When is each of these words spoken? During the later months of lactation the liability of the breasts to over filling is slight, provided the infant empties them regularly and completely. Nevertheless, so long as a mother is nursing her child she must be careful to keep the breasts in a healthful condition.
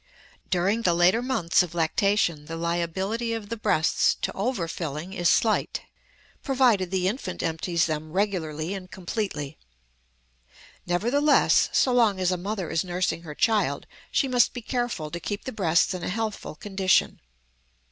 During 0.49 0.81
the 0.81 0.95
later 0.95 1.21
months 1.21 1.61
of 1.61 1.75
lactation 1.75 2.45
the 2.45 2.55
liability 2.57 3.33
of 3.33 3.49
the 3.49 3.55
breasts 3.55 4.15
to 4.23 4.33
over 4.33 4.67
filling 4.67 5.13
is 5.13 5.29
slight, 5.29 5.81
provided 6.41 6.89
the 6.89 7.07
infant 7.07 7.43
empties 7.43 7.85
them 7.85 8.11
regularly 8.11 8.73
and 8.73 8.89
completely. 8.89 9.59
Nevertheless, 10.87 11.69
so 11.71 11.93
long 11.93 12.19
as 12.19 12.31
a 12.31 12.35
mother 12.35 12.71
is 12.71 12.83
nursing 12.83 13.21
her 13.21 13.35
child 13.35 13.85
she 14.11 14.27
must 14.27 14.53
be 14.55 14.63
careful 14.63 15.11
to 15.11 15.19
keep 15.19 15.43
the 15.45 15.51
breasts 15.51 15.93
in 15.93 16.01
a 16.01 16.09
healthful 16.09 16.55
condition. 16.55 17.19